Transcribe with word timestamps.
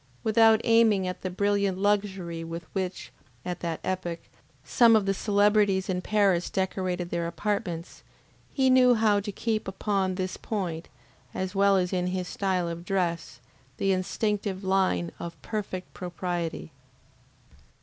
Without 0.23 0.61
aiming 0.63 1.07
at 1.07 1.21
the 1.21 1.29
brilliant 1.29 1.77
luxury 1.77 2.43
with 2.43 2.63
which, 2.73 3.11
at 3.45 3.59
that 3.59 3.79
epoch, 3.83 4.17
some 4.63 4.95
of 4.95 5.05
the 5.05 5.13
celebrities 5.13 5.89
in 5.89 6.01
Paris 6.01 6.49
decorated 6.49 7.11
their 7.11 7.27
apartments, 7.27 8.01
he 8.51 8.71
knew 8.71 8.95
how 8.95 9.19
to 9.19 9.31
keep 9.31 9.67
upon 9.67 10.15
this 10.15 10.37
point, 10.37 10.87
as 11.35 11.53
well 11.53 11.77
as 11.77 11.93
in 11.93 12.07
his 12.07 12.27
style 12.27 12.67
of 12.67 12.83
dress, 12.83 13.41
the 13.77 13.91
instinctive 13.91 14.63
line 14.63 15.11
of 15.19 15.39
perfect 15.43 15.93
propriety. 15.93 16.71